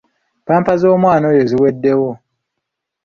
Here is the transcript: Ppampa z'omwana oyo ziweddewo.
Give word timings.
Ppampa 0.43 0.73
z'omwana 0.81 1.25
oyo 1.31 1.43
ziweddewo. 1.49 2.09